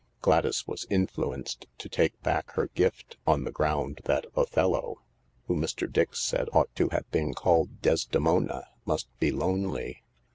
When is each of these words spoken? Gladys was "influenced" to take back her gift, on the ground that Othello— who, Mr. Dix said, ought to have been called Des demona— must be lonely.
Gladys 0.23 0.65
was 0.65 0.87
"influenced" 0.89 1.67
to 1.77 1.87
take 1.87 2.19
back 2.23 2.49
her 2.53 2.71
gift, 2.73 3.17
on 3.27 3.43
the 3.43 3.51
ground 3.51 4.01
that 4.05 4.25
Othello— 4.35 5.01
who, 5.45 5.55
Mr. 5.55 5.87
Dix 5.87 6.19
said, 6.19 6.49
ought 6.53 6.73
to 6.75 6.89
have 6.89 7.07
been 7.11 7.35
called 7.35 7.81
Des 7.83 8.07
demona— 8.11 8.63
must 8.87 9.09
be 9.19 9.31
lonely. 9.31 10.01